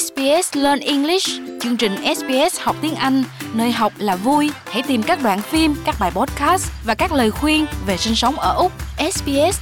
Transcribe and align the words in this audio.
SBS 0.00 0.56
Learn 0.56 0.80
English, 0.80 1.28
chương 1.60 1.76
trình 1.76 1.96
SBS 2.14 2.60
học 2.60 2.76
tiếng 2.82 2.94
Anh, 2.94 3.24
nơi 3.54 3.72
học 3.72 3.92
là 3.98 4.16
vui. 4.16 4.50
Hãy 4.64 4.82
tìm 4.82 5.02
các 5.02 5.22
đoạn 5.22 5.42
phim, 5.42 5.74
các 5.84 5.94
bài 6.00 6.10
podcast 6.10 6.70
và 6.84 6.94
các 6.94 7.12
lời 7.12 7.30
khuyên 7.30 7.66
về 7.86 7.96
sinh 7.96 8.14
sống 8.14 8.36
ở 8.36 8.54
Úc. 8.54 8.72
sbs.com.au 9.12 9.60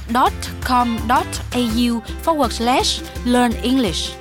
forward 2.25 2.49
slash 2.49 3.03
learn 3.25 3.51
English. 3.63 4.18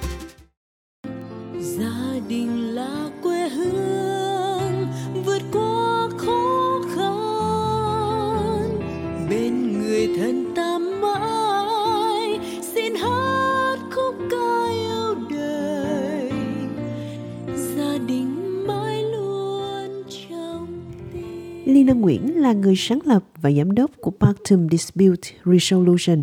Là 22.48 22.54
người 22.54 22.74
sáng 22.76 22.98
lập 23.04 23.24
và 23.42 23.50
giám 23.50 23.74
đốc 23.74 23.90
của 24.00 24.10
Pactum 24.10 24.68
Dispute 24.68 25.30
Resolution, 25.44 26.22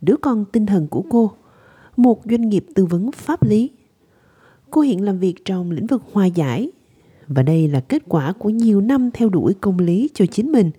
đứa 0.00 0.16
con 0.16 0.44
tinh 0.52 0.66
thần 0.66 0.88
của 0.88 1.04
cô, 1.10 1.32
một 1.96 2.22
doanh 2.24 2.48
nghiệp 2.48 2.66
tư 2.74 2.84
vấn 2.84 3.12
pháp 3.12 3.42
lý. 3.42 3.70
Cô 4.70 4.80
hiện 4.80 5.02
làm 5.02 5.18
việc 5.18 5.44
trong 5.44 5.70
lĩnh 5.70 5.86
vực 5.86 6.02
hòa 6.12 6.26
giải 6.26 6.70
và 7.26 7.42
đây 7.42 7.68
là 7.68 7.80
kết 7.80 8.02
quả 8.08 8.32
của 8.32 8.50
nhiều 8.50 8.80
năm 8.80 9.10
theo 9.14 9.28
đuổi 9.28 9.54
công 9.60 9.78
lý 9.78 10.08
cho 10.14 10.26
chính 10.26 10.52
mình 10.52 10.70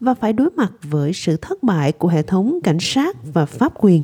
và 0.00 0.14
phải 0.14 0.32
đối 0.32 0.50
mặt 0.50 0.72
với 0.82 1.12
sự 1.12 1.36
thất 1.36 1.62
bại 1.62 1.92
của 1.92 2.08
hệ 2.08 2.22
thống 2.22 2.58
cảnh 2.64 2.78
sát 2.80 3.16
và 3.34 3.46
pháp 3.46 3.72
quyền. 3.84 4.02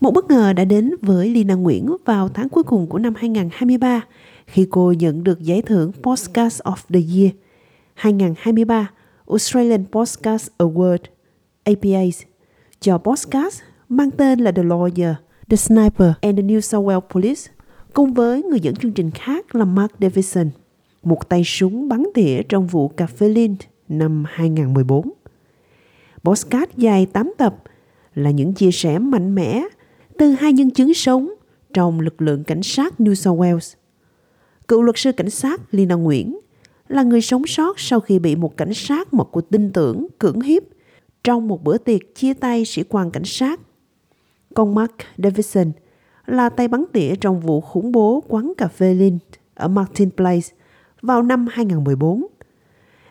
Một 0.00 0.10
bất 0.10 0.24
ngờ 0.24 0.52
đã 0.52 0.64
đến 0.64 0.90
với 1.02 1.30
Lina 1.30 1.54
Nguyễn 1.54 1.96
vào 2.04 2.28
tháng 2.28 2.48
cuối 2.48 2.62
cùng 2.62 2.86
của 2.86 2.98
năm 2.98 3.14
2023 3.16 4.00
khi 4.46 4.66
cô 4.70 4.92
nhận 4.92 5.24
được 5.24 5.40
giải 5.40 5.62
thưởng 5.62 5.92
Podcast 6.02 6.62
of 6.62 6.76
the 6.88 7.00
Year 7.16 7.32
2023 7.94 8.90
Australian 9.26 9.84
Podcast 9.92 10.48
Award 10.58 11.00
APA 11.64 12.02
cho 12.80 12.98
podcast 12.98 13.62
mang 13.88 14.10
tên 14.10 14.40
là 14.40 14.52
The 14.52 14.62
Lawyer, 14.62 15.14
The 15.48 15.56
Sniper 15.56 16.12
and 16.20 16.38
the 16.38 16.42
New 16.42 16.60
South 16.60 16.86
Wales 16.86 17.00
Police 17.00 17.52
cùng 17.92 18.14
với 18.14 18.42
người 18.42 18.60
dẫn 18.60 18.76
chương 18.76 18.92
trình 18.92 19.10
khác 19.10 19.54
là 19.54 19.64
Mark 19.64 19.92
Davison, 20.00 20.50
một 21.02 21.28
tay 21.28 21.44
súng 21.44 21.88
bắn 21.88 22.04
tỉa 22.14 22.42
trong 22.42 22.66
vụ 22.66 22.88
cà 22.88 23.06
phê 23.06 23.28
Lind 23.28 23.60
năm 23.88 24.24
2014. 24.28 25.10
Podcast 26.24 26.70
dài 26.76 27.06
8 27.06 27.32
tập 27.38 27.62
là 28.14 28.30
những 28.30 28.54
chia 28.54 28.70
sẻ 28.70 28.98
mạnh 28.98 29.34
mẽ 29.34 29.64
từ 30.18 30.30
hai 30.30 30.52
nhân 30.52 30.70
chứng 30.70 30.94
sống 30.94 31.34
trong 31.72 32.00
lực 32.00 32.22
lượng 32.22 32.44
cảnh 32.44 32.62
sát 32.62 32.94
New 32.98 33.14
South 33.14 33.40
Wales. 33.40 33.74
Cựu 34.68 34.82
luật 34.82 34.98
sư 34.98 35.12
cảnh 35.12 35.30
sát 35.30 35.60
Lina 35.70 35.94
Nguyễn 35.94 36.38
là 36.88 37.02
người 37.02 37.20
sống 37.20 37.46
sót 37.46 37.80
sau 37.80 38.00
khi 38.00 38.18
bị 38.18 38.36
một 38.36 38.56
cảnh 38.56 38.74
sát 38.74 39.14
mà 39.14 39.24
cuộc 39.24 39.50
tin 39.50 39.72
tưởng 39.72 40.06
cưỡng 40.18 40.40
hiếp 40.40 40.62
trong 41.24 41.48
một 41.48 41.64
bữa 41.64 41.78
tiệc 41.78 42.14
chia 42.14 42.34
tay 42.34 42.64
sĩ 42.64 42.82
quan 42.88 43.10
cảnh 43.10 43.24
sát. 43.24 43.60
Còn 44.54 44.74
Mark 44.74 44.92
Davison 45.18 45.72
là 46.26 46.48
tay 46.48 46.68
bắn 46.68 46.84
tỉa 46.92 47.14
trong 47.20 47.40
vụ 47.40 47.60
khủng 47.60 47.92
bố 47.92 48.22
quán 48.28 48.52
cà 48.56 48.68
phê 48.68 48.94
Lind 48.94 49.20
ở 49.54 49.68
Martin 49.68 50.10
Place 50.10 50.48
vào 51.02 51.22
năm 51.22 51.46
2014. 51.50 52.26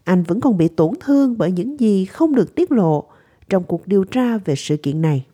Anh 0.03 0.23
vẫn 0.23 0.41
còn 0.41 0.57
bị 0.57 0.67
tổn 0.67 0.93
thương 0.99 1.37
bởi 1.37 1.51
những 1.51 1.79
gì 1.79 2.05
không 2.05 2.35
được 2.35 2.55
tiết 2.55 2.71
lộ 2.71 3.03
trong 3.49 3.63
cuộc 3.63 3.87
điều 3.87 4.03
tra 4.03 4.37
về 4.37 4.55
sự 4.55 4.77
kiện 4.77 5.01
này. 5.01 5.25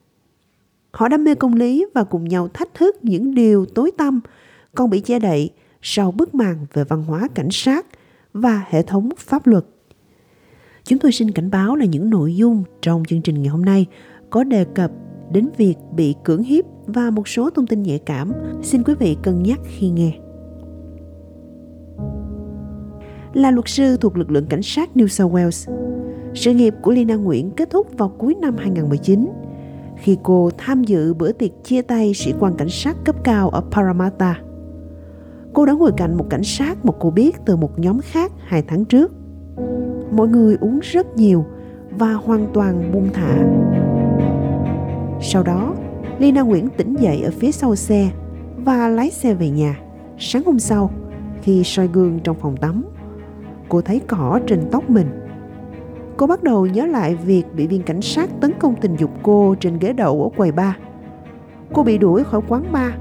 Họ 0.92 1.08
đam 1.08 1.24
mê 1.24 1.36
công 1.36 1.56
lý 1.56 1.86
và 1.94 2.04
cùng 2.04 2.28
nhau 2.28 2.48
thách 2.48 2.74
thức 2.74 3.04
những 3.04 3.36
điều 3.36 3.66
tối 3.66 3.92
tăm 3.98 4.20
còn 4.76 4.90
bị 4.90 5.00
che 5.00 5.20
đậy 5.20 5.50
sau 5.82 6.12
bức 6.12 6.36
màn 6.36 6.66
về 6.74 6.84
văn 6.84 7.04
hóa 7.04 7.28
cảnh 7.36 7.50
sát 7.52 7.86
và 8.34 8.66
hệ 8.70 8.82
thống 8.82 9.10
pháp 9.18 9.48
luật. 9.48 9.66
Chúng 10.84 11.00
tôi 11.00 11.12
xin 11.12 11.32
cảnh 11.32 11.52
báo 11.52 11.76
là 11.76 11.86
những 11.86 12.10
nội 12.10 12.36
dung 12.36 12.64
trong 12.82 13.04
chương 13.08 13.22
trình 13.22 13.42
ngày 13.42 13.50
hôm 13.50 13.66
nay 13.66 13.86
có 14.30 14.44
đề 14.44 14.66
cập 14.76 14.92
đến 15.32 15.50
việc 15.58 15.76
bị 15.96 16.16
cưỡng 16.24 16.44
hiếp 16.44 16.66
và 16.86 17.10
một 17.10 17.28
số 17.28 17.50
thông 17.50 17.68
tin 17.68 17.84
nhạy 17.84 18.00
cảm. 18.00 18.34
Xin 18.62 18.84
quý 18.84 18.94
vị 19.00 19.18
cân 19.24 19.44
nhắc 19.44 19.60
khi 19.64 19.90
nghe. 19.90 20.12
Là 23.34 23.52
luật 23.52 23.68
sư 23.70 23.98
thuộc 23.98 24.18
lực 24.18 24.32
lượng 24.32 24.46
cảnh 24.46 24.64
sát 24.64 24.90
New 24.96 25.08
South 25.08 25.34
Wales, 25.34 25.74
sự 26.34 26.54
nghiệp 26.54 26.74
của 26.82 26.92
Lina 26.92 27.16
Nguyễn 27.16 27.52
kết 27.52 27.70
thúc 27.70 27.98
vào 27.98 28.10
cuối 28.10 28.36
năm 28.42 28.56
2019 28.58 29.30
khi 29.98 30.18
cô 30.24 30.50
tham 30.58 30.84
dự 30.84 31.14
bữa 31.14 31.32
tiệc 31.32 31.52
chia 31.64 31.82
tay 31.82 32.14
sĩ 32.14 32.34
quan 32.40 32.56
cảnh 32.58 32.70
sát 32.70 32.98
cấp 33.06 33.16
cao 33.24 33.50
ở 33.50 33.62
Parramatta. 33.72 34.42
Cô 35.54 35.66
đã 35.66 35.74
ngồi 35.74 35.92
cạnh 35.98 36.18
một 36.18 36.26
cảnh 36.30 36.44
sát 36.44 36.86
một 36.86 36.96
cô 37.00 37.12
biết 37.12 37.38
từ 37.46 37.56
một 37.56 37.80
nhóm 37.80 38.00
khác 38.02 38.32
hai 38.44 38.62
tháng 38.68 38.86
trước. 38.86 39.12
Mọi 40.12 40.28
người 40.28 40.58
uống 40.62 40.80
rất 40.84 41.16
nhiều 41.16 41.46
và 41.92 42.14
hoàn 42.14 42.48
toàn 42.54 42.92
buông 42.94 43.10
thả. 43.14 43.38
Sau 45.22 45.44
đó, 45.44 45.76
Lina 46.20 46.42
Nguyễn 46.42 46.70
tỉnh 46.78 46.96
dậy 46.96 47.22
ở 47.22 47.32
phía 47.32 47.52
sau 47.52 47.76
xe 47.76 48.10
và 48.66 48.88
lái 48.88 49.10
xe 49.10 49.34
về 49.34 49.50
nhà. 49.50 49.80
Sáng 50.18 50.44
hôm 50.46 50.60
sau, 50.60 50.92
khi 51.42 51.64
soi 51.64 51.88
gương 51.88 52.20
trong 52.24 52.38
phòng 52.40 52.58
tắm, 52.58 52.86
cô 53.70 53.82
thấy 53.82 54.02
cỏ 54.08 54.40
trên 54.48 54.60
tóc 54.72 54.90
mình. 54.90 55.08
Cô 56.18 56.28
bắt 56.28 56.44
đầu 56.44 56.66
nhớ 56.66 56.86
lại 56.86 57.16
việc 57.16 57.44
bị 57.56 57.68
viên 57.68 57.84
cảnh 57.84 58.02
sát 58.02 58.30
tấn 58.42 58.52
công 58.60 58.76
tình 58.82 58.96
dục 58.96 59.12
cô 59.24 59.56
trên 59.60 59.80
ghế 59.80 59.94
đậu 59.94 60.24
ở 60.24 60.30
quầy 60.38 60.52
bar. 60.52 60.74
Cô 61.74 61.84
bị 61.84 61.98
đuổi 61.98 62.24
khỏi 62.24 62.42
quán 62.48 62.64
bar 62.72 62.92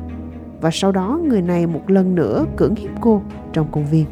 và 0.61 0.71
sau 0.73 0.93
đó 0.93 1.21
người 1.25 1.43
này 1.43 1.67
một 1.67 1.91
lần 1.91 2.15
nữa 2.15 2.47
cưỡng 2.57 2.75
hiếp 2.75 2.91
cô 3.01 3.23
trong 3.53 3.67
công 3.73 3.87
viên. 3.87 4.07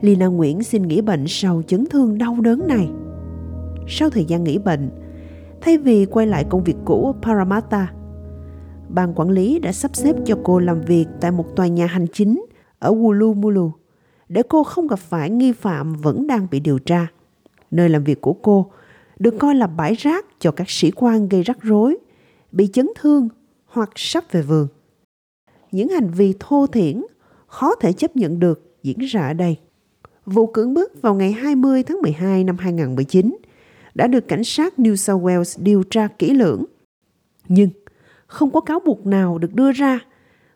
Lina 0.00 0.26
Nguyễn 0.26 0.62
xin 0.62 0.82
nghỉ 0.82 1.00
bệnh 1.00 1.24
sau 1.28 1.62
chấn 1.66 1.86
thương 1.90 2.18
đau 2.18 2.36
đớn 2.40 2.68
này. 2.68 2.90
Sau 3.88 4.10
thời 4.10 4.24
gian 4.24 4.44
nghỉ 4.44 4.58
bệnh, 4.58 4.90
thay 5.60 5.78
vì 5.78 6.06
quay 6.06 6.26
lại 6.26 6.44
công 6.48 6.64
việc 6.64 6.76
cũ 6.84 7.06
ở 7.06 7.12
Parramatta, 7.22 7.92
ban 8.88 9.14
quản 9.14 9.30
lý 9.30 9.58
đã 9.58 9.72
sắp 9.72 9.96
xếp 9.96 10.16
cho 10.24 10.38
cô 10.44 10.58
làm 10.58 10.80
việc 10.80 11.06
tại 11.20 11.30
một 11.30 11.56
tòa 11.56 11.66
nhà 11.66 11.86
hành 11.86 12.06
chính 12.12 12.46
ở 12.78 12.90
Woolloomooloo 12.90 13.70
để 14.28 14.42
cô 14.48 14.64
không 14.64 14.88
gặp 14.88 14.98
phải 14.98 15.30
nghi 15.30 15.52
phạm 15.52 15.92
vẫn 15.92 16.26
đang 16.26 16.46
bị 16.50 16.60
điều 16.60 16.78
tra. 16.78 17.06
Nơi 17.70 17.88
làm 17.88 18.04
việc 18.04 18.20
của 18.20 18.32
cô 18.32 18.70
được 19.18 19.34
coi 19.38 19.54
là 19.54 19.66
bãi 19.66 19.94
rác 19.94 20.26
cho 20.38 20.50
các 20.50 20.70
sĩ 20.70 20.90
quan 20.90 21.28
gây 21.28 21.42
rắc 21.42 21.62
rối, 21.62 21.98
bị 22.52 22.66
chấn 22.72 22.88
thương 23.00 23.28
hoặc 23.66 23.90
sắp 23.96 24.24
về 24.32 24.42
vườn. 24.42 24.68
Những 25.72 25.88
hành 25.88 26.10
vi 26.10 26.34
thô 26.40 26.66
thiển, 26.66 27.02
khó 27.46 27.74
thể 27.74 27.92
chấp 27.92 28.16
nhận 28.16 28.38
được 28.38 28.76
diễn 28.82 28.98
ra 28.98 29.26
ở 29.26 29.32
đây. 29.32 29.56
Vụ 30.26 30.46
cưỡng 30.46 30.74
bức 30.74 31.02
vào 31.02 31.14
ngày 31.14 31.32
20 31.32 31.82
tháng 31.82 31.98
12 32.02 32.44
năm 32.44 32.58
2019 32.58 33.36
đã 33.94 34.06
được 34.06 34.28
cảnh 34.28 34.44
sát 34.44 34.74
New 34.78 34.96
South 34.96 35.22
Wales 35.22 35.62
điều 35.64 35.82
tra 35.82 36.08
kỹ 36.18 36.30
lưỡng. 36.30 36.64
Nhưng 37.48 37.70
không 38.26 38.50
có 38.50 38.60
cáo 38.60 38.80
buộc 38.80 39.06
nào 39.06 39.38
được 39.38 39.54
đưa 39.54 39.72
ra 39.72 40.00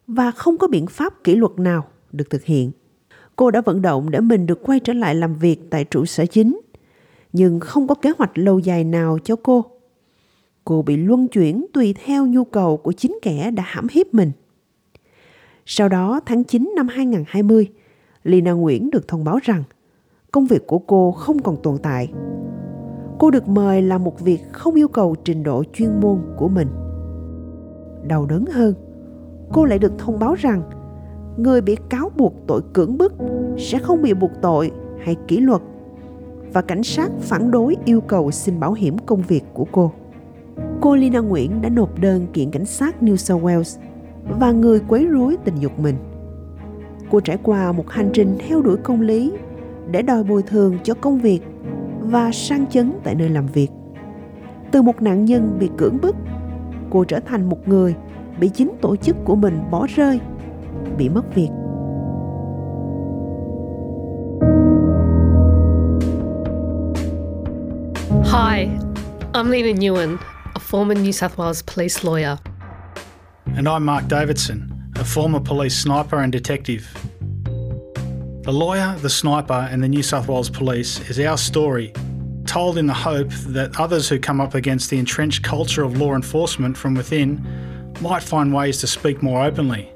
và 0.07 0.31
không 0.31 0.59
có 0.59 0.67
biện 0.67 0.87
pháp 0.87 1.25
kỷ 1.25 1.37
luật 1.37 1.53
nào 1.59 1.89
được 2.13 2.31
thực 2.31 2.45
hiện. 2.45 2.71
Cô 3.37 3.51
đã 3.51 3.61
vận 3.61 3.83
động 3.83 4.11
để 4.11 4.21
mình 4.21 4.47
được 4.47 4.63
quay 4.63 4.81
trở 4.81 4.93
lại 4.93 5.15
làm 5.15 5.35
việc 5.35 5.61
tại 5.71 5.85
trụ 5.85 6.05
sở 6.05 6.27
chính, 6.27 6.61
nhưng 7.33 7.61
không 7.61 7.89
có 7.89 7.95
kế 7.95 8.13
hoạch 8.19 8.39
lâu 8.39 8.59
dài 8.59 8.85
nào 8.85 9.19
cho 9.25 9.37
cô. 9.37 9.80
Cô 10.65 10.83
bị 10.83 10.97
luân 10.97 11.29
chuyển 11.29 11.67
tùy 11.73 11.95
theo 12.05 12.27
nhu 12.27 12.45
cầu 12.45 12.77
của 12.77 12.93
chính 12.93 13.19
kẻ 13.23 13.51
đã 13.51 13.63
hãm 13.67 13.87
hiếp 13.91 14.15
mình. 14.15 14.33
Sau 15.67 15.89
đó, 15.89 16.21
tháng 16.27 16.45
9 16.45 16.73
năm 16.77 16.89
2020, 16.89 17.69
Lina 18.25 18.53
Nguyễn 18.53 18.91
được 18.91 19.09
thông 19.09 19.25
báo 19.25 19.39
rằng 19.43 19.63
công 20.31 20.47
việc 20.47 20.67
của 20.67 20.79
cô 20.79 21.13
không 21.13 21.43
còn 21.43 21.57
tồn 21.63 21.79
tại. 21.83 22.13
Cô 23.19 23.31
được 23.31 23.49
mời 23.49 23.83
làm 23.83 24.05
một 24.05 24.21
việc 24.21 24.41
không 24.53 24.75
yêu 24.75 24.89
cầu 24.89 25.15
trình 25.25 25.43
độ 25.43 25.65
chuyên 25.73 26.01
môn 26.01 26.19
của 26.37 26.49
mình. 26.49 26.69
Đau 28.09 28.27
đớn 28.27 28.45
hơn, 28.47 28.75
cô 29.53 29.65
lại 29.65 29.79
được 29.79 29.93
thông 29.99 30.19
báo 30.19 30.35
rằng 30.35 30.63
người 31.37 31.61
bị 31.61 31.77
cáo 31.89 32.11
buộc 32.17 32.35
tội 32.47 32.63
cưỡng 32.73 32.99
bức 32.99 33.13
sẽ 33.59 33.79
không 33.79 34.03
bị 34.03 34.15
buộc 34.15 34.31
tội 34.43 34.71
hay 34.99 35.17
kỷ 35.29 35.37
luật 35.37 35.63
và 36.53 36.63
cảnh 36.63 36.83
sát 36.83 37.11
phản 37.21 37.51
đối 37.51 37.77
yêu 37.85 38.01
cầu 38.01 38.31
xin 38.31 38.61
bảo 38.61 38.73
hiểm 38.73 38.99
công 38.99 39.23
việc 39.23 39.45
của 39.55 39.67
cô. 39.73 39.93
Cô 40.83 40.97
Lina 40.97 41.19
Nguyễn 41.21 41.63
đã 41.63 41.69
nộp 41.69 41.99
đơn 42.01 42.27
kiện 42.33 42.51
cảnh 42.51 42.65
sát 42.65 42.97
New 43.01 43.17
South 43.17 43.45
Wales 43.45 43.81
và 44.39 44.53
người 44.53 44.81
quấy 44.89 45.07
rối 45.07 45.37
tình 45.45 45.55
dục 45.57 45.79
mình. 45.79 45.95
Cô 47.11 47.21
trải 47.21 47.39
qua 47.43 47.73
một 47.73 47.91
hành 47.91 48.11
trình 48.13 48.39
theo 48.49 48.63
đuổi 48.63 48.77
công 48.77 49.01
lý 49.01 49.33
để 49.91 50.03
đòi 50.03 50.25
bồi 50.25 50.43
thường 50.43 50.79
cho 50.85 50.95
công 50.95 51.19
việc 51.19 51.41
và 52.01 52.31
sang 52.33 52.67
chấn 52.67 52.93
tại 53.05 53.15
nơi 53.15 53.29
làm 53.29 53.47
việc. 53.47 53.69
Từ 54.73 54.83
một 54.83 55.03
nạn 55.03 55.25
nhân 55.25 55.57
bị 55.61 55.71
cưỡng 55.77 55.99
bức, 56.03 56.17
cô 56.91 57.05
trở 57.05 57.21
thành 57.21 57.49
một 57.49 57.69
người 57.69 57.95
bị 58.41 58.49
chính 58.49 58.71
tổ 58.81 58.97
chức 58.97 59.17
của 59.25 59.37
mình 59.37 59.59
bỏ 59.71 59.87
rơi, 59.97 60.21
bị 60.99 61.09
mất 61.09 61.35
việc. 61.35 61.49
Hi, 68.25 68.69
I'm 69.33 69.51
Lena 69.51 69.81
Newen, 69.81 70.17
former 70.71 70.95
New 70.95 71.13
South 71.13 71.37
Wales 71.37 71.63
police 71.63 72.05
lawyer. 72.05 72.39
And 73.57 73.69
I'm 73.69 73.85
Mark 73.85 74.07
Davidson, 74.07 74.93
a 74.95 75.05
former 75.05 75.41
police 75.41 75.77
sniper 75.77 76.21
and 76.21 76.31
detective. 76.31 76.89
The 78.45 78.53
lawyer, 78.53 78.95
the 79.01 79.11
sniper, 79.11 79.69
and 79.69 79.83
the 79.83 79.89
New 79.89 80.05
South 80.05 80.29
Wales 80.29 80.49
Police 80.49 81.11
is 81.11 81.19
our 81.19 81.37
story, 81.37 81.93
told 82.47 82.79
in 82.79 82.87
the 82.87 82.95
hope 82.95 83.31
that 83.49 83.81
others 83.81 84.09
who 84.09 84.21
come 84.21 84.41
up 84.41 84.55
against 84.55 84.91
the 84.91 84.99
entrenched 85.01 85.43
culture 85.43 85.83
of 85.83 85.99
law 85.99 86.15
enforcement 86.15 86.77
from 86.77 86.95
within 86.95 87.45
might 88.01 88.23
find 88.23 88.55
ways 88.55 88.79
to 88.79 88.87
speak 88.87 89.25
more 89.25 89.43
openly, 89.43 89.91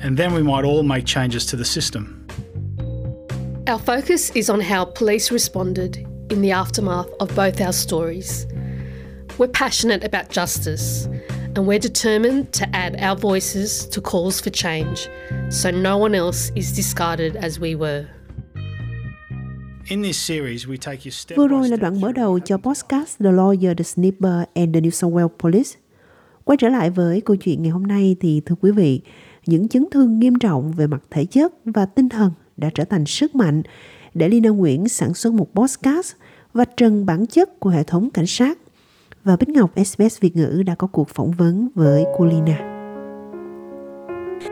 and 0.00 0.18
then 0.18 0.34
we 0.34 0.42
might 0.42 0.66
all 0.66 0.82
make 0.82 1.06
changes 1.06 1.46
to 1.46 1.56
the 1.56 1.64
system. 1.64 2.26
Our 3.66 3.78
focus 3.78 4.28
is 4.36 4.50
on 4.50 4.60
how 4.60 4.84
police 4.84 5.30
responded 5.30 5.96
in 6.30 6.42
the 6.42 6.50
aftermath 6.50 7.08
of 7.20 7.34
both 7.34 7.58
our 7.58 7.72
stories. 7.72 8.46
We're 9.38 9.48
passionate 9.48 10.04
about 10.04 10.30
justice 10.30 11.08
and 11.56 11.66
we're 11.66 11.80
determined 11.80 12.52
to 12.52 12.66
add 12.72 12.96
our 13.02 13.16
voices 13.16 13.88
to 13.90 14.00
calls 14.00 14.40
for 14.40 14.50
change 14.50 15.08
so 15.50 15.70
no 15.72 15.98
one 15.98 16.14
else 16.14 16.52
is 16.54 16.76
discarded 16.76 17.36
as 17.36 17.58
we 17.60 17.74
were. 17.74 18.06
In 19.88 20.02
this 20.02 20.16
series, 20.26 20.68
we 20.68 20.76
take 20.76 21.04
you 21.04 21.10
step 21.10 21.38
Vừa 21.38 21.48
rồi 21.48 21.68
là 21.68 21.76
đoạn 21.76 22.00
mở 22.00 22.12
đầu 22.12 22.38
cho 22.44 22.56
podcast 22.56 23.18
The 23.18 23.30
Lawyer, 23.30 23.74
The 23.74 23.84
Sniper 23.84 24.42
and 24.54 24.74
the 24.74 24.80
New 24.80 24.90
South 24.90 25.14
Wales 25.14 25.28
Police. 25.38 25.78
Quay 26.44 26.56
trở 26.56 26.68
lại 26.68 26.90
với 26.90 27.20
câu 27.20 27.36
chuyện 27.36 27.62
ngày 27.62 27.70
hôm 27.70 27.82
nay 27.82 28.16
thì 28.20 28.40
thưa 28.46 28.54
quý 28.60 28.70
vị, 28.70 29.00
những 29.46 29.68
chấn 29.68 29.86
thương 29.90 30.18
nghiêm 30.18 30.38
trọng 30.38 30.72
về 30.72 30.86
mặt 30.86 31.02
thể 31.10 31.24
chất 31.24 31.52
và 31.64 31.86
tinh 31.86 32.08
thần 32.08 32.32
đã 32.56 32.70
trở 32.74 32.84
thành 32.84 33.06
sức 33.06 33.34
mạnh 33.34 33.62
để 34.14 34.28
Lina 34.28 34.50
Nguyễn 34.50 34.88
sản 34.88 35.14
xuất 35.14 35.32
một 35.32 35.48
podcast 35.54 36.14
và 36.52 36.64
trần 36.64 37.06
bản 37.06 37.26
chất 37.26 37.60
của 37.60 37.70
hệ 37.70 37.82
thống 37.82 38.10
cảnh 38.10 38.26
sát. 38.26 38.58
Và 39.24 39.36
Bích 39.36 39.48
Ngọc 39.48 39.70
SBS 39.76 40.20
Việt 40.20 40.36
ngữ 40.36 40.62
đã 40.66 40.74
có 40.74 40.86
cuộc 40.86 41.08
phỏng 41.08 41.30
vấn 41.30 41.68
với 41.74 42.04
cô 42.18 42.24
Lina. 42.24 42.58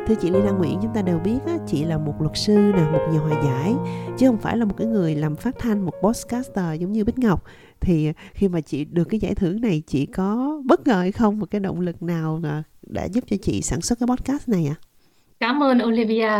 Thưa 0.06 0.14
chị 0.20 0.30
Lina 0.30 0.50
Nguyễn, 0.50 0.78
chúng 0.82 0.94
ta 0.94 1.02
đều 1.02 1.18
biết 1.18 1.38
á, 1.46 1.58
chị 1.66 1.84
là 1.84 1.98
một 1.98 2.14
luật 2.20 2.36
sư 2.36 2.52
nè, 2.52 2.90
một 2.92 3.08
nhà 3.12 3.18
hòa 3.18 3.42
giải 3.44 3.74
chứ 4.18 4.26
không 4.26 4.38
phải 4.38 4.56
là 4.56 4.64
một 4.64 4.74
cái 4.78 4.86
người 4.86 5.14
làm 5.14 5.36
phát 5.36 5.54
thanh 5.58 5.84
một 5.84 5.92
podcaster 6.02 6.80
giống 6.80 6.92
như 6.92 7.04
Bích 7.04 7.18
Ngọc 7.18 7.44
thì 7.80 8.12
khi 8.32 8.48
mà 8.48 8.60
chị 8.60 8.84
được 8.84 9.04
cái 9.04 9.20
giải 9.20 9.34
thưởng 9.34 9.60
này 9.60 9.82
chị 9.86 10.06
có 10.06 10.60
bất 10.64 10.86
ngờ 10.86 11.00
hay 11.00 11.12
không 11.12 11.38
một 11.38 11.50
cái 11.50 11.60
động 11.60 11.80
lực 11.80 12.02
nào 12.02 12.40
là 12.42 12.62
đã 12.82 13.04
giúp 13.04 13.24
cho 13.26 13.36
chị 13.42 13.62
sản 13.62 13.80
xuất 13.80 13.98
cái 13.98 14.06
podcast 14.06 14.48
này 14.48 14.66
ạ? 14.66 14.76
À? 14.80 14.84
Cảm 15.40 15.62
ơn 15.62 15.78
Olivia. 15.84 16.30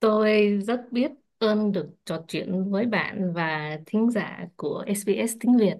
Tôi 0.00 0.58
rất 0.66 0.92
biết 0.92 1.10
ơn 1.38 1.72
được 1.72 1.86
trò 2.04 2.22
chuyện 2.28 2.70
với 2.70 2.86
bạn 2.86 3.32
và 3.32 3.78
thính 3.86 4.10
giả 4.10 4.48
của 4.56 4.84
SBS 4.96 5.34
tiếng 5.40 5.56
Việt. 5.56 5.78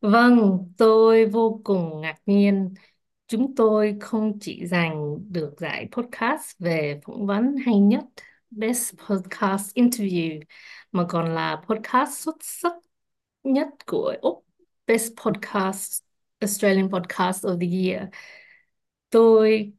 Vâng, 0.00 0.68
tôi 0.78 1.26
vô 1.26 1.60
cùng 1.64 2.00
ngạc 2.00 2.16
nhiên. 2.26 2.74
Chúng 3.26 3.54
tôi 3.54 3.96
không 4.00 4.38
chỉ 4.40 4.66
giành 4.66 5.18
được 5.32 5.54
giải 5.58 5.88
podcast 5.92 6.58
về 6.58 7.00
phỏng 7.04 7.26
vấn 7.26 7.56
hay 7.66 7.78
nhất 7.78 8.04
Best 8.50 8.94
Podcast 9.08 9.76
Interview 9.76 10.40
mà 10.92 11.06
còn 11.08 11.34
là 11.34 11.62
podcast 11.68 12.18
xuất 12.18 12.36
sắc 12.40 12.72
nhất 13.42 13.68
của 13.86 14.14
Úc 14.22 14.46
Best 14.86 15.12
Podcast 15.24 16.02
Australian 16.40 16.90
Podcast 16.90 17.46
of 17.46 17.60
the 17.60 17.66
Year. 17.90 18.08
Tôi 19.10 19.72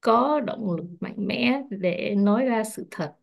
có 0.00 0.40
động 0.40 0.72
lực 0.76 0.86
mạnh 1.00 1.26
mẽ 1.26 1.62
để 1.70 2.14
nói 2.18 2.44
ra 2.44 2.64
sự 2.64 2.86
thật 2.90 3.14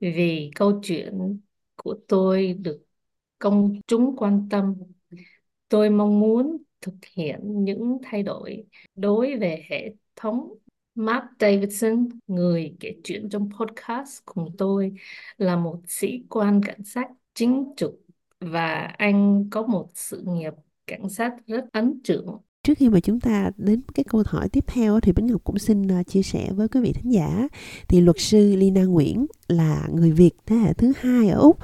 vì 0.00 0.50
câu 0.54 0.80
chuyện 0.82 1.40
của 1.76 1.96
tôi 2.08 2.52
được 2.60 2.82
công 3.38 3.80
chúng 3.86 4.16
quan 4.16 4.48
tâm. 4.50 4.74
Tôi 5.70 5.90
mong 5.90 6.20
muốn 6.20 6.56
thực 6.80 6.94
hiện 7.14 7.64
những 7.64 7.98
thay 8.02 8.22
đổi 8.22 8.64
đối 8.96 9.36
về 9.36 9.64
hệ 9.68 9.94
thống. 10.16 10.54
Mark 10.94 11.24
Davidson, 11.40 12.08
người 12.26 12.76
kể 12.80 12.94
chuyện 13.04 13.28
trong 13.28 13.50
podcast 13.58 14.20
cùng 14.24 14.54
tôi, 14.58 14.92
là 15.38 15.56
một 15.56 15.80
sĩ 15.88 16.22
quan 16.28 16.60
cảnh 16.66 16.84
sát 16.84 17.06
chính 17.34 17.72
trực 17.76 17.92
và 18.40 18.94
anh 18.98 19.48
có 19.50 19.62
một 19.66 19.88
sự 19.94 20.22
nghiệp 20.26 20.52
cảnh 20.86 21.08
sát 21.08 21.36
rất 21.46 21.64
ấn 21.72 22.00
tượng. 22.08 22.38
Trước 22.66 22.78
khi 22.78 22.88
mà 22.88 23.00
chúng 23.00 23.20
ta 23.20 23.50
đến 23.56 23.80
cái 23.94 24.04
câu 24.04 24.22
hỏi 24.26 24.48
tiếp 24.48 24.64
theo 24.66 25.00
thì 25.00 25.12
Bính 25.12 25.26
Ngọc 25.26 25.44
cũng 25.44 25.58
xin 25.58 25.88
à, 25.88 26.02
chia 26.02 26.22
sẻ 26.22 26.52
với 26.52 26.68
quý 26.68 26.80
vị 26.80 26.92
thính 26.92 27.12
giả. 27.12 27.48
Thì 27.88 28.00
luật 28.00 28.16
sư 28.18 28.56
Lina 28.56 28.84
Nguyễn 28.84 29.26
là 29.48 29.88
người 29.92 30.12
Việt 30.12 30.30
thế 30.46 30.56
hệ 30.56 30.72
thứ 30.72 30.92
hai 31.00 31.28
ở 31.28 31.40
Úc, 31.40 31.58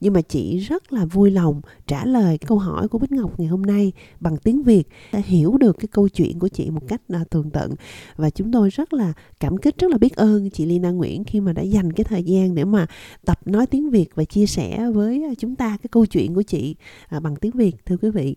nhưng 0.00 0.12
mà 0.12 0.20
chị 0.20 0.58
rất 0.58 0.92
là 0.92 1.04
vui 1.04 1.30
lòng 1.30 1.60
trả 1.86 2.04
lời 2.04 2.38
câu 2.38 2.58
hỏi 2.58 2.88
của 2.88 2.98
Bích 2.98 3.12
Ngọc 3.12 3.40
ngày 3.40 3.48
hôm 3.48 3.62
nay 3.62 3.92
bằng 4.20 4.36
tiếng 4.36 4.62
Việt, 4.62 4.88
đã 5.12 5.18
hiểu 5.24 5.56
được 5.58 5.76
cái 5.78 5.88
câu 5.88 6.08
chuyện 6.08 6.38
của 6.38 6.48
chị 6.48 6.70
một 6.70 6.88
cách 6.88 7.00
à, 7.08 7.24
tường 7.30 7.50
tận. 7.50 7.74
Và 8.16 8.30
chúng 8.30 8.52
tôi 8.52 8.70
rất 8.70 8.92
là 8.92 9.12
cảm 9.40 9.56
kích, 9.56 9.78
rất 9.78 9.90
là 9.90 9.98
biết 9.98 10.16
ơn 10.16 10.50
chị 10.50 10.66
Lina 10.66 10.90
Nguyễn 10.90 11.24
khi 11.24 11.40
mà 11.40 11.52
đã 11.52 11.62
dành 11.62 11.92
cái 11.92 12.04
thời 12.04 12.22
gian 12.22 12.54
để 12.54 12.64
mà 12.64 12.86
tập 13.24 13.40
nói 13.44 13.66
tiếng 13.66 13.90
Việt 13.90 14.08
và 14.14 14.24
chia 14.24 14.46
sẻ 14.46 14.90
với 14.90 15.24
à, 15.24 15.34
chúng 15.38 15.56
ta 15.56 15.68
cái 15.68 15.88
câu 15.90 16.06
chuyện 16.06 16.34
của 16.34 16.42
chị 16.42 16.76
bằng 17.22 17.36
tiếng 17.36 17.52
Việt, 17.52 17.86
thưa 17.86 17.96
quý 17.96 18.10
vị 18.10 18.36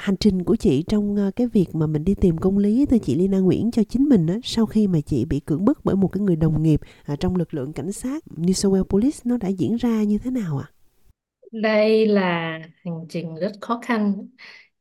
hành 0.00 0.16
trình 0.16 0.44
của 0.44 0.56
chị 0.56 0.84
trong 0.88 1.16
ờ, 1.16 1.30
cái 1.36 1.46
việc 1.46 1.66
mà 1.72 1.86
mình 1.86 2.04
đi 2.04 2.14
tìm 2.14 2.38
công 2.38 2.58
lý 2.58 2.86
từ 2.86 2.98
chị 2.98 3.14
Lina 3.14 3.38
Nguyễn 3.38 3.70
cho 3.70 3.82
chính 3.84 4.08
mình 4.08 4.26
á, 4.26 4.36
sau 4.42 4.66
khi 4.66 4.86
mà 4.86 5.00
chị 5.00 5.24
bị 5.24 5.40
cưỡng 5.40 5.64
bức 5.64 5.84
bởi 5.84 5.96
một 5.96 6.08
cái 6.08 6.20
người 6.20 6.36
đồng 6.36 6.62
nghiệp 6.62 6.80
à, 7.04 7.16
trong 7.16 7.36
lực 7.36 7.54
lượng 7.54 7.72
cảnh 7.72 7.92
sát 7.92 8.24
New 8.36 8.52
South 8.52 8.74
Wales 8.74 8.84
Police 8.84 9.18
nó 9.24 9.36
đã 9.36 9.48
diễn 9.48 9.76
ra 9.76 10.02
như 10.02 10.18
thế 10.18 10.30
nào 10.30 10.58
ạ? 10.58 10.66
À? 10.68 10.74
Đây 11.52 12.06
là 12.06 12.58
hành 12.84 13.06
trình 13.08 13.34
rất 13.34 13.52
khó 13.60 13.80
khăn. 13.82 14.28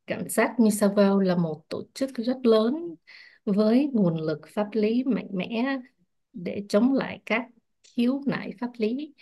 Cảnh 0.07 0.29
sát 0.29 0.53
New 0.57 0.69
South 0.69 0.93
Wales 0.93 1.19
là 1.19 1.35
một 1.35 1.61
tổ 1.69 1.83
chức 1.93 2.09
rất 2.15 2.45
lớn 2.45 2.95
với 3.45 3.89
nguồn 3.93 4.21
lực 4.21 4.41
pháp 4.53 4.67
lý 4.71 5.03
mạnh 5.03 5.27
mẽ 5.31 5.77
để 6.33 6.63
chống 6.69 6.93
lại 6.93 7.19
các 7.25 7.45
khiếu 7.83 8.21
nại 8.25 8.51
pháp 8.59 8.69
lý 8.77 9.13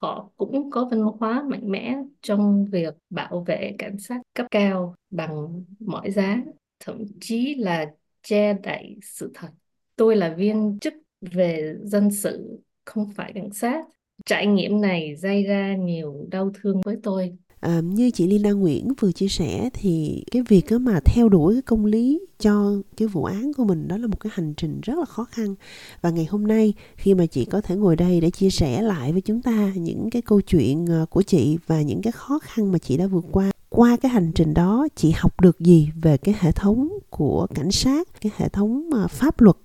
họ 0.00 0.30
cũng 0.36 0.70
có 0.70 0.84
văn 0.90 1.00
hóa 1.00 1.42
mạnh 1.42 1.70
mẽ 1.70 1.96
trong 2.22 2.64
việc 2.64 2.94
bảo 3.10 3.44
vệ 3.46 3.74
cảnh 3.78 3.98
sát 3.98 4.20
cấp 4.34 4.46
cao 4.50 4.94
bằng 5.10 5.64
mọi 5.80 6.10
giá, 6.10 6.42
thậm 6.80 7.04
chí 7.20 7.54
là 7.54 7.92
che 8.22 8.52
đậy 8.52 8.96
sự 9.02 9.30
thật. 9.34 9.48
Tôi 9.96 10.16
là 10.16 10.34
viên 10.34 10.78
chức 10.80 10.94
về 11.20 11.76
dân 11.82 12.10
sự, 12.10 12.60
không 12.84 13.10
phải 13.14 13.32
cảnh 13.32 13.50
sát. 13.52 13.84
Trải 14.26 14.46
nghiệm 14.46 14.80
này 14.80 15.14
gây 15.22 15.44
ra 15.44 15.76
nhiều 15.76 16.26
đau 16.30 16.50
thương 16.54 16.80
với 16.84 16.96
tôi 17.02 17.36
À, 17.60 17.80
như 17.84 18.10
chị 18.10 18.26
Lina 18.26 18.50
Nguyễn 18.50 18.92
vừa 19.00 19.12
chia 19.12 19.28
sẻ 19.28 19.70
thì 19.72 20.24
cái 20.30 20.42
việc 20.48 20.66
đó 20.70 20.78
mà 20.78 21.00
theo 21.04 21.28
đuổi 21.28 21.54
cái 21.54 21.62
công 21.62 21.86
lý 21.86 22.20
cho 22.38 22.72
cái 22.96 23.08
vụ 23.08 23.24
án 23.24 23.52
của 23.56 23.64
mình 23.64 23.88
đó 23.88 23.96
là 23.96 24.06
một 24.06 24.20
cái 24.20 24.30
hành 24.34 24.54
trình 24.54 24.80
rất 24.82 24.98
là 24.98 25.04
khó 25.04 25.24
khăn 25.24 25.54
và 26.00 26.10
ngày 26.10 26.26
hôm 26.30 26.46
nay 26.46 26.74
khi 26.96 27.14
mà 27.14 27.26
chị 27.26 27.44
có 27.44 27.60
thể 27.60 27.76
ngồi 27.76 27.96
đây 27.96 28.20
để 28.20 28.30
chia 28.30 28.50
sẻ 28.50 28.82
lại 28.82 29.12
với 29.12 29.20
chúng 29.20 29.42
ta 29.42 29.72
những 29.74 30.10
cái 30.10 30.22
câu 30.22 30.40
chuyện 30.40 30.86
ờ, 30.86 31.06
của 31.10 31.22
chị 31.22 31.58
và 31.66 31.82
những 31.82 32.02
cái 32.02 32.12
khó 32.12 32.38
khăn 32.38 32.72
mà 32.72 32.78
chị 32.78 32.96
đã 32.96 33.06
vượt 33.06 33.24
qua 33.32 33.50
qua 33.68 33.96
cái 33.96 34.10
hành 34.10 34.32
trình 34.34 34.54
đó 34.54 34.88
chị 34.94 35.12
học 35.16 35.40
được 35.40 35.60
gì 35.60 35.90
về 36.02 36.16
cái 36.16 36.34
hệ 36.38 36.52
thống 36.52 36.88
của 37.10 37.46
cảnh 37.54 37.70
sát 37.70 38.08
cái 38.20 38.32
hệ 38.36 38.48
thống 38.48 38.90
ờ, 38.92 39.08
pháp 39.08 39.40
luật 39.40 39.56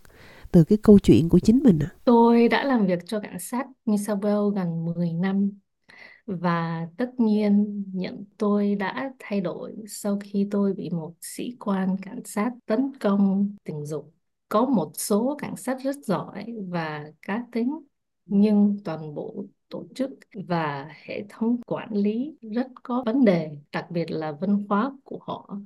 từ 0.51 0.63
cái 0.63 0.77
câu 0.77 0.99
chuyện 0.99 1.29
của 1.29 1.39
chính 1.39 1.59
mình 1.63 1.79
ạ? 1.79 1.89
À? 1.91 1.95
Tôi 2.05 2.47
đã 2.47 2.63
làm 2.63 2.85
việc 2.85 2.99
cho 3.05 3.19
cảnh 3.19 3.39
sát 3.39 3.67
New 3.85 3.97
South 3.97 4.19
Wales 4.19 4.49
gần 4.49 4.85
10 4.85 5.13
năm 5.13 5.51
và 6.25 6.87
tất 6.97 7.11
nhiên 7.19 7.83
nhận 7.93 8.25
tôi 8.37 8.75
đã 8.75 9.13
thay 9.19 9.41
đổi 9.41 9.75
sau 9.87 10.19
khi 10.23 10.47
tôi 10.51 10.73
bị 10.73 10.89
một 10.89 11.13
sĩ 11.21 11.55
quan 11.59 11.97
cảnh 12.01 12.21
sát 12.25 12.51
tấn 12.65 12.91
công 12.99 13.55
tình 13.63 13.85
dục. 13.85 14.13
Có 14.49 14.65
một 14.65 14.91
số 14.95 15.35
cảnh 15.39 15.55
sát 15.55 15.77
rất 15.83 15.95
giỏi 16.05 16.45
và 16.67 17.11
cá 17.21 17.45
tính, 17.51 17.79
nhưng 18.25 18.77
toàn 18.83 19.15
bộ 19.15 19.45
tổ 19.69 19.87
chức 19.95 20.11
và 20.47 20.89
hệ 21.03 21.25
thống 21.29 21.57
quản 21.67 21.93
lý 21.93 22.37
rất 22.41 22.67
có 22.83 23.03
vấn 23.05 23.25
đề, 23.25 23.57
đặc 23.71 23.91
biệt 23.91 24.11
là 24.11 24.31
văn 24.31 24.65
hóa 24.69 24.91
của 25.03 25.19
họ. 25.21 25.57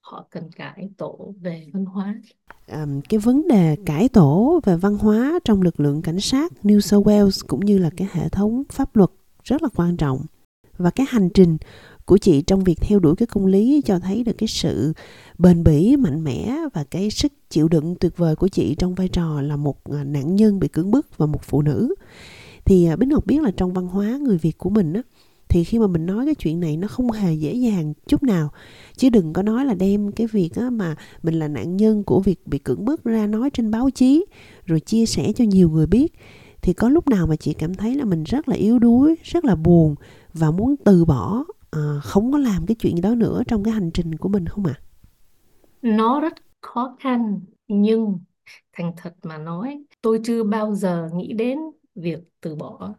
Họ 0.00 0.28
cần 0.30 0.50
cải 0.50 0.90
tổ 0.98 1.34
về 1.40 1.66
văn 1.72 1.84
hóa. 1.84 2.20
à, 2.66 2.86
cái 3.08 3.20
vấn 3.20 3.48
đề 3.48 3.76
cải 3.86 4.08
tổ 4.08 4.60
về 4.64 4.76
văn 4.76 4.98
hóa 4.98 5.38
trong 5.44 5.62
lực 5.62 5.80
lượng 5.80 6.02
cảnh 6.02 6.20
sát 6.20 6.52
New 6.62 6.80
South 6.80 7.06
Wales 7.06 7.44
cũng 7.46 7.60
như 7.60 7.78
là 7.78 7.90
cái 7.96 8.08
hệ 8.12 8.28
thống 8.28 8.62
pháp 8.72 8.96
luật 8.96 9.10
rất 9.48 9.62
là 9.62 9.68
quan 9.74 9.96
trọng. 9.96 10.20
Và 10.76 10.90
cái 10.90 11.06
hành 11.10 11.28
trình 11.34 11.56
của 12.04 12.18
chị 12.18 12.42
trong 12.42 12.64
việc 12.64 12.80
theo 12.80 12.98
đuổi 12.98 13.16
cái 13.16 13.26
công 13.26 13.46
lý 13.46 13.82
cho 13.84 13.98
thấy 13.98 14.24
được 14.24 14.38
cái 14.38 14.48
sự 14.48 14.92
bền 15.38 15.64
bỉ 15.64 15.96
mạnh 15.96 16.24
mẽ 16.24 16.56
và 16.74 16.84
cái 16.84 17.10
sức 17.10 17.32
chịu 17.50 17.68
đựng 17.68 17.94
tuyệt 18.00 18.16
vời 18.16 18.36
của 18.36 18.48
chị 18.48 18.74
trong 18.74 18.94
vai 18.94 19.08
trò 19.08 19.40
là 19.40 19.56
một 19.56 19.84
à, 19.84 20.04
nạn 20.04 20.36
nhân 20.36 20.60
bị 20.60 20.68
cưỡng 20.68 20.90
bức 20.90 21.18
và 21.18 21.26
một 21.26 21.42
phụ 21.42 21.62
nữ. 21.62 21.94
Thì 22.64 22.86
à, 22.86 22.96
bính 22.96 23.08
ngọc 23.08 23.26
biết 23.26 23.42
là 23.42 23.50
trong 23.50 23.72
văn 23.72 23.86
hóa 23.86 24.18
người 24.22 24.38
việt 24.38 24.58
của 24.58 24.70
mình 24.70 24.92
á 24.92 25.02
thì 25.48 25.64
khi 25.64 25.78
mà 25.78 25.86
mình 25.86 26.06
nói 26.06 26.24
cái 26.24 26.34
chuyện 26.34 26.60
này 26.60 26.76
nó 26.76 26.88
không 26.88 27.10
hề 27.10 27.34
dễ 27.34 27.54
dàng 27.54 27.92
chút 28.06 28.22
nào. 28.22 28.50
Chứ 28.96 29.10
đừng 29.10 29.32
có 29.32 29.42
nói 29.42 29.64
là 29.64 29.74
đem 29.74 30.12
cái 30.12 30.26
việc 30.26 30.54
á, 30.54 30.70
mà 30.70 30.96
mình 31.22 31.34
là 31.34 31.48
nạn 31.48 31.76
nhân 31.76 32.04
của 32.04 32.20
việc 32.20 32.46
bị 32.46 32.58
cưỡng 32.58 32.84
bức 32.84 33.04
ra 33.04 33.26
nói 33.26 33.50
trên 33.50 33.70
báo 33.70 33.90
chí 33.90 34.24
rồi 34.66 34.80
chia 34.80 35.06
sẻ 35.06 35.32
cho 35.36 35.44
nhiều 35.44 35.70
người 35.70 35.86
biết 35.86 36.12
thì 36.62 36.72
có 36.72 36.88
lúc 36.88 37.08
nào 37.08 37.26
mà 37.26 37.36
chị 37.36 37.54
cảm 37.54 37.74
thấy 37.74 37.94
là 37.94 38.04
mình 38.04 38.24
rất 38.24 38.48
là 38.48 38.56
yếu 38.56 38.78
đuối 38.78 39.14
rất 39.24 39.44
là 39.44 39.54
buồn 39.56 39.94
và 40.34 40.50
muốn 40.50 40.76
từ 40.84 41.04
bỏ 41.04 41.44
à, 41.70 41.80
không 42.02 42.32
có 42.32 42.38
làm 42.38 42.66
cái 42.66 42.74
chuyện 42.74 43.00
đó 43.00 43.14
nữa 43.14 43.42
trong 43.46 43.64
cái 43.64 43.74
hành 43.74 43.90
trình 43.94 44.14
của 44.14 44.28
mình 44.28 44.46
không 44.46 44.66
ạ 44.66 44.74
à? 44.76 44.82
nó 45.82 46.20
rất 46.20 46.34
khó 46.60 46.96
khăn 47.00 47.40
nhưng 47.68 48.18
Thành 48.72 48.92
thật 48.96 49.14
mà 49.24 49.38
nói, 49.38 49.84
tôi 50.02 50.20
chưa 50.24 50.44
bao 50.44 50.74
giờ 50.74 51.10
nghĩ 51.14 51.32
đến 51.32 51.58
việc 51.94 52.20
từ 52.40 52.56
bỏ. 52.56 52.94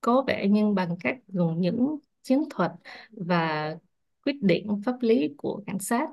Có 0.00 0.24
vẻ 0.28 0.48
như 0.48 0.72
bằng 0.72 0.96
cách 1.00 1.18
dùng 1.28 1.60
những 1.60 1.96
chiến 2.22 2.40
thuật 2.50 2.72
và 3.12 3.76
quyết 4.24 4.36
định 4.42 4.82
pháp 4.86 4.96
lý 5.02 5.34
của 5.38 5.62
cảnh 5.66 5.78
sát, 5.78 6.08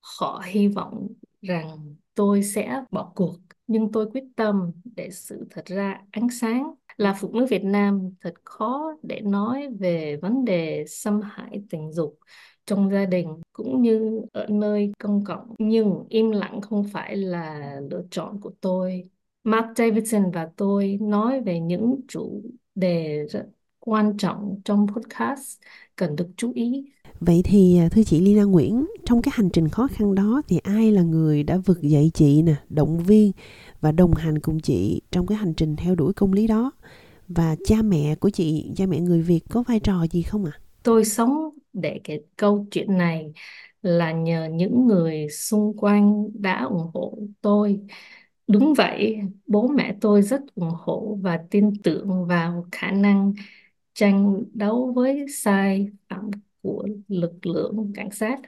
họ 0.00 0.42
hy 0.46 0.68
vọng 0.68 1.08
rằng 1.42 1.96
tôi 2.14 2.42
sẽ 2.42 2.84
bỏ 2.90 3.12
cuộc. 3.16 3.36
Nhưng 3.70 3.92
tôi 3.92 4.10
quyết 4.10 4.24
tâm 4.36 4.72
để 4.96 5.10
sự 5.10 5.46
thật 5.50 5.66
ra 5.66 6.02
ánh 6.10 6.28
sáng 6.30 6.74
là 6.96 7.16
phụ 7.20 7.32
nữ 7.32 7.46
Việt 7.46 7.64
Nam. 7.64 8.10
Thật 8.20 8.34
khó 8.44 8.92
để 9.02 9.20
nói 9.20 9.68
về 9.78 10.16
vấn 10.22 10.44
đề 10.44 10.84
xâm 10.88 11.20
hại 11.20 11.62
tình 11.70 11.92
dục 11.92 12.18
trong 12.66 12.90
gia 12.90 13.06
đình 13.06 13.42
cũng 13.52 13.82
như 13.82 14.22
ở 14.32 14.46
nơi 14.50 14.92
công 14.98 15.24
cộng. 15.24 15.54
Nhưng 15.58 16.04
im 16.08 16.30
lặng 16.30 16.60
không 16.60 16.84
phải 16.92 17.16
là 17.16 17.74
lựa 17.90 18.02
chọn 18.10 18.40
của 18.40 18.52
tôi. 18.60 19.10
Mark 19.44 19.66
Davidson 19.76 20.30
và 20.30 20.50
tôi 20.56 20.98
nói 21.00 21.40
về 21.40 21.60
những 21.60 22.00
chủ 22.08 22.42
đề 22.74 23.24
rất 23.30 23.46
quan 23.78 24.16
trọng 24.16 24.60
trong 24.64 24.86
podcast 24.94 25.60
cần 25.96 26.16
được 26.16 26.28
chú 26.36 26.52
ý. 26.54 26.92
Vậy 27.20 27.40
thì 27.44 27.78
à, 27.78 27.88
thưa 27.88 28.02
chị 28.02 28.20
Lina 28.20 28.42
Nguyễn, 28.44 28.86
trong 29.04 29.22
cái 29.22 29.32
hành 29.34 29.50
trình 29.50 29.68
khó 29.68 29.88
khăn 29.92 30.14
đó 30.14 30.42
thì 30.48 30.58
ai 30.58 30.92
là 30.92 31.02
người 31.02 31.42
đã 31.42 31.56
vực 31.56 31.82
dậy 31.82 32.10
chị 32.14 32.42
nè, 32.42 32.54
động 32.68 32.98
viên 32.98 33.32
và 33.80 33.92
đồng 33.92 34.14
hành 34.14 34.38
cùng 34.38 34.60
chị 34.60 35.02
trong 35.10 35.26
cái 35.26 35.38
hành 35.38 35.54
trình 35.54 35.76
theo 35.76 35.94
đuổi 35.94 36.12
công 36.12 36.32
lý 36.32 36.46
đó? 36.46 36.72
Và 37.28 37.56
cha 37.64 37.76
mẹ 37.82 38.14
của 38.14 38.30
chị, 38.30 38.72
cha 38.76 38.86
mẹ 38.86 39.00
người 39.00 39.22
Việt 39.22 39.40
có 39.50 39.62
vai 39.62 39.80
trò 39.80 40.06
gì 40.10 40.22
không 40.22 40.44
ạ? 40.44 40.52
À? 40.54 40.60
Tôi 40.82 41.04
sống 41.04 41.30
để 41.72 42.00
cái 42.04 42.20
câu 42.36 42.66
chuyện 42.70 42.98
này 42.98 43.32
là 43.82 44.12
nhờ 44.12 44.48
những 44.52 44.86
người 44.86 45.28
xung 45.28 45.76
quanh 45.76 46.28
đã 46.34 46.64
ủng 46.64 46.90
hộ 46.94 47.18
tôi. 47.40 47.80
Đúng 48.46 48.74
vậy, 48.74 49.16
bố 49.46 49.68
mẹ 49.68 49.96
tôi 50.00 50.22
rất 50.22 50.40
ủng 50.54 50.70
hộ 50.78 51.18
và 51.22 51.40
tin 51.50 51.72
tưởng 51.82 52.26
vào 52.26 52.66
khả 52.72 52.90
năng 52.92 53.32
tranh 53.94 54.44
đấu 54.54 54.92
với 54.96 55.26
sai 55.34 55.88
của 56.62 56.86
lực 57.08 57.46
lượng 57.46 57.92
cảnh 57.94 58.10
sát. 58.10 58.40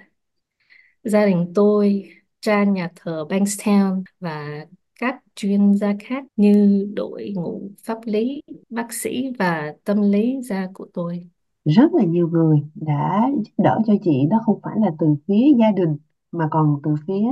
Gia 1.04 1.26
đình 1.26 1.52
tôi, 1.54 2.04
cha 2.40 2.64
nhà 2.64 2.90
thờ 2.96 3.26
Bankstown 3.28 4.02
và 4.20 4.66
các 5.00 5.22
chuyên 5.34 5.74
gia 5.74 5.92
khác 6.00 6.24
như 6.36 6.86
đội 6.94 7.32
ngũ 7.36 7.70
pháp 7.84 7.98
lý, 8.04 8.42
bác 8.70 8.92
sĩ 8.92 9.32
và 9.38 9.74
tâm 9.84 10.02
lý 10.02 10.40
gia 10.42 10.68
của 10.74 10.86
tôi. 10.94 11.30
Rất 11.64 11.94
là 11.94 12.04
nhiều 12.04 12.28
người 12.28 12.62
đã 12.74 13.28
giúp 13.36 13.52
đỡ 13.56 13.78
cho 13.86 13.94
chị 14.02 14.26
đó 14.30 14.40
không 14.46 14.60
phải 14.62 14.74
là 14.80 14.90
từ 14.98 15.06
phía 15.26 15.44
gia 15.58 15.70
đình 15.72 15.96
mà 16.32 16.48
còn 16.50 16.80
từ 16.82 16.94
phía 17.06 17.24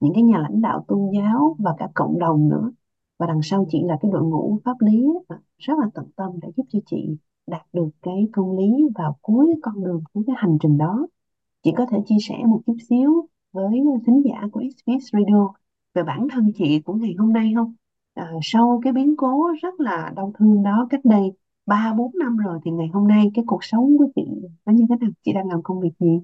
những 0.00 0.14
cái 0.14 0.22
nhà 0.22 0.38
lãnh 0.38 0.62
đạo 0.62 0.84
tôn 0.88 1.10
giáo 1.14 1.56
và 1.58 1.74
cả 1.78 1.88
cộng 1.94 2.18
đồng 2.18 2.48
nữa. 2.48 2.70
Và 3.18 3.26
đằng 3.26 3.42
sau 3.42 3.66
chị 3.70 3.78
là 3.84 3.98
cái 4.00 4.10
đội 4.12 4.22
ngũ 4.22 4.60
pháp 4.64 4.76
lý 4.80 5.06
rất 5.58 5.74
là 5.78 5.86
tận 5.94 6.04
tâm 6.16 6.30
để 6.42 6.48
giúp 6.56 6.66
cho 6.68 6.78
chị 6.86 7.16
đạt 7.46 7.62
được 7.72 7.88
cái 8.02 8.28
công 8.32 8.58
lý 8.58 8.64
vào 8.94 9.18
cuối 9.22 9.46
con 9.62 9.84
đường 9.84 10.02
cuối 10.12 10.24
cái 10.26 10.36
hành 10.38 10.58
trình 10.62 10.78
đó. 10.78 11.06
Chị 11.62 11.72
có 11.76 11.86
thể 11.90 11.98
chia 12.06 12.16
sẻ 12.28 12.34
một 12.46 12.60
chút 12.66 12.76
xíu 12.88 13.28
với 13.52 13.80
thính 14.06 14.22
giả 14.24 14.48
của 14.52 14.60
SBS 14.60 15.12
Radio 15.12 15.54
về 15.94 16.02
bản 16.02 16.28
thân 16.32 16.52
chị 16.56 16.80
của 16.80 16.94
ngày 16.94 17.14
hôm 17.18 17.32
nay 17.32 17.52
không? 17.56 17.74
À, 18.14 18.32
sau 18.42 18.80
cái 18.84 18.92
biến 18.92 19.14
cố 19.16 19.52
rất 19.62 19.80
là 19.80 20.12
đau 20.16 20.32
thương 20.38 20.62
đó 20.62 20.86
cách 20.90 21.00
đây 21.04 21.32
3 21.66 21.94
4 21.98 22.12
năm 22.18 22.36
rồi 22.36 22.58
thì 22.64 22.70
ngày 22.70 22.88
hôm 22.92 23.08
nay 23.08 23.30
cái 23.34 23.44
cuộc 23.46 23.64
sống 23.64 23.98
của 23.98 24.06
chị 24.16 24.22
nó 24.66 24.72
như 24.72 24.84
thế 24.88 24.96
nào? 25.00 25.10
Chị 25.24 25.32
đang 25.32 25.48
làm 25.48 25.62
công 25.62 25.80
việc 25.80 25.92
gì? 25.98 26.20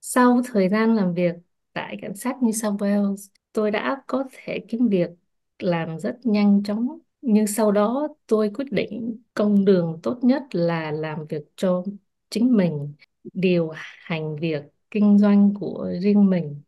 Sau 0.00 0.40
thời 0.52 0.68
gian 0.68 0.94
làm 0.94 1.14
việc 1.14 1.34
tại 1.72 1.96
cảnh 2.02 2.16
sát 2.16 2.36
New 2.40 2.52
South 2.52 2.82
Wales, 2.82 3.16
tôi 3.52 3.70
đã 3.70 4.02
có 4.06 4.24
thể 4.32 4.58
kiếm 4.68 4.88
việc 4.88 5.10
làm 5.58 5.98
rất 5.98 6.18
nhanh 6.24 6.62
chóng. 6.62 6.98
Nhưng 7.22 7.46
sau 7.46 7.72
đó 7.72 8.08
tôi 8.26 8.50
quyết 8.54 8.64
định 8.72 9.22
con 9.34 9.64
đường 9.64 10.00
tốt 10.02 10.18
nhất 10.22 10.42
là 10.52 10.90
làm 10.90 11.26
việc 11.28 11.42
cho 11.56 11.84
chính 12.30 12.56
mình, 12.56 12.94
điều 13.32 13.70
hành 13.74 14.36
việc 14.36 14.62
kinh 14.90 15.18
doanh 15.18 15.54
của 15.60 15.90
riêng 16.00 16.30
mình 16.30 16.62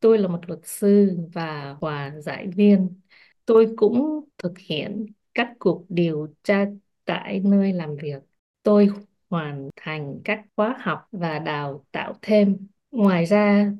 Tôi 0.00 0.18
là 0.18 0.28
một 0.28 0.40
luật 0.48 0.60
sư 0.64 1.18
và 1.34 1.76
hòa 1.82 2.14
giải 2.20 2.48
viên. 2.56 3.00
Tôi 3.46 3.74
cũng 3.76 4.24
thực 4.38 4.58
hiện 4.58 5.06
các 5.34 5.48
cuộc 5.58 5.86
điều 5.90 6.28
tra 6.44 6.66
tại 7.04 7.40
nơi 7.44 7.72
làm 7.72 7.96
việc. 7.96 8.22
Tôi 8.62 8.90
hoàn 9.30 9.70
thành 9.76 10.20
các 10.24 10.46
khóa 10.56 10.76
học 10.80 11.08
và 11.12 11.38
đào 11.38 11.86
tạo 11.92 12.14
thêm. 12.22 12.68
Ngoài 12.90 13.26
ra, 13.26 13.72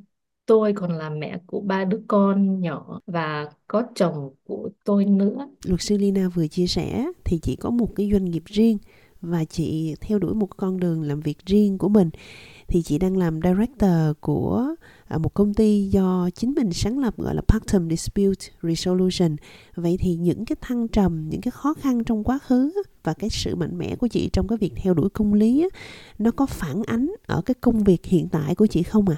tôi 0.47 0.73
còn 0.73 0.93
là 0.93 1.11
mẹ 1.11 1.39
của 1.47 1.61
ba 1.61 1.85
đứa 1.85 2.01
con 2.09 2.61
nhỏ 2.61 3.01
và 3.07 3.49
có 3.69 3.83
chồng 3.95 4.31
của 4.45 4.69
tôi 4.85 5.05
nữa. 5.05 5.49
Luật 5.65 5.81
sư 5.81 5.97
Lina 5.97 6.29
vừa 6.29 6.47
chia 6.47 6.67
sẻ 6.67 7.07
thì 7.25 7.39
chị 7.39 7.57
có 7.57 7.71
một 7.71 7.95
cái 7.97 8.11
doanh 8.13 8.25
nghiệp 8.25 8.43
riêng 8.47 8.79
và 9.21 9.45
chị 9.45 9.95
theo 10.01 10.19
đuổi 10.19 10.35
một 10.35 10.57
con 10.57 10.81
đường 10.81 11.03
làm 11.03 11.21
việc 11.21 11.47
riêng 11.47 11.79
của 11.79 11.89
mình 11.89 12.11
thì 12.69 12.83
chị 12.83 12.99
đang 12.99 13.17
làm 13.17 13.41
director 13.43 13.91
của 14.21 14.75
à, 15.05 15.19
một 15.19 15.35
công 15.35 15.55
ty 15.55 15.89
do 15.91 16.31
chính 16.35 16.55
mình 16.55 16.73
sáng 16.73 16.99
lập 16.99 17.17
gọi 17.17 17.35
là 17.35 17.43
Part-time 17.49 17.91
Dispute 17.91 18.47
Resolution. 18.63 19.37
Vậy 19.75 19.97
thì 20.01 20.17
những 20.17 20.45
cái 20.45 20.57
thăng 20.61 20.89
trầm, 20.89 21.29
những 21.29 21.41
cái 21.41 21.51
khó 21.51 21.75
khăn 21.75 22.05
trong 22.05 22.25
quá 22.25 22.39
khứ 22.39 22.73
và 23.03 23.15
cái 23.15 23.31
sự 23.31 23.57
mạnh 23.57 23.79
mẽ 23.79 23.97
của 23.97 24.09
chị 24.09 24.31
trong 24.33 24.49
cái 24.49 24.59
việc 24.59 24.73
theo 24.77 24.95
đuổi 24.95 25.11
công 25.11 25.35
lý 25.35 25.69
nó 26.19 26.31
có 26.31 26.47
phản 26.47 26.83
ánh 26.87 27.15
ở 27.27 27.43
cái 27.43 27.55
công 27.61 27.85
việc 27.85 28.05
hiện 28.05 28.29
tại 28.29 28.55
của 28.55 28.67
chị 28.67 28.83
không 28.83 29.09
à? 29.09 29.17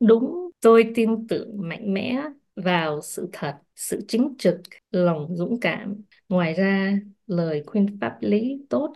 Đúng, 0.00 0.45
tôi 0.66 0.92
tin 0.94 1.26
tưởng 1.28 1.68
mạnh 1.68 1.94
mẽ 1.94 2.22
vào 2.56 3.00
sự 3.02 3.28
thật, 3.32 3.58
sự 3.76 4.00
chính 4.08 4.34
trực, 4.38 4.60
lòng 4.90 5.36
dũng 5.36 5.60
cảm. 5.60 6.02
Ngoài 6.28 6.54
ra, 6.54 6.98
lời 7.26 7.62
khuyên 7.66 7.98
pháp 8.00 8.16
lý 8.20 8.66
tốt 8.70 8.92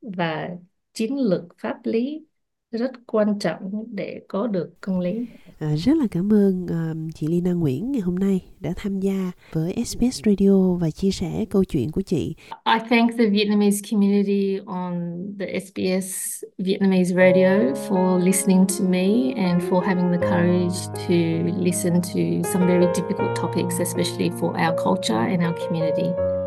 và 0.00 0.50
chiến 0.92 1.16
lược 1.18 1.42
pháp 1.58 1.76
lý 1.84 2.26
rất 2.72 2.90
quan 3.06 3.38
trọng 3.38 3.84
để 3.94 4.20
có 4.28 4.46
được 4.46 4.80
công 4.80 5.00
lý. 5.00 5.26
À, 5.58 5.76
rất 5.76 5.96
là 5.96 6.06
cảm 6.10 6.32
ơn 6.32 6.64
uh, 6.64 7.14
chị 7.14 7.26
Lina 7.26 7.52
Nguyễn 7.52 7.92
ngày 7.92 8.00
hôm 8.00 8.14
nay 8.14 8.40
đã 8.60 8.72
tham 8.76 9.00
gia 9.00 9.32
với 9.52 9.84
SBS 9.84 10.20
Radio 10.26 10.74
và 10.80 10.90
chia 10.90 11.10
sẻ 11.10 11.44
câu 11.50 11.64
chuyện 11.64 11.90
của 11.90 12.02
chị. 12.02 12.34
I 12.50 12.78
thank 12.90 13.10
the 13.18 13.26
Vietnamese 13.26 13.80
community 13.90 14.58
on 14.66 14.94
the 15.38 15.58
SBS 15.60 16.42
Vietnamese 16.58 17.14
radio 17.14 17.74
for 17.88 18.24
listening 18.24 18.66
to 18.78 18.84
me 18.88 19.32
and 19.36 19.62
for 19.62 19.84
having 19.84 20.20
the 20.20 20.26
courage 20.28 20.76
to 21.08 21.14
listen 21.64 21.92
to 21.94 22.48
some 22.52 22.66
very 22.66 22.86
difficult 22.94 23.36
topics, 23.36 23.80
especially 23.80 24.30
for 24.40 24.56
our 24.56 24.76
culture 24.84 25.32
and 25.32 25.42
our 25.42 25.54
community. 25.66 26.39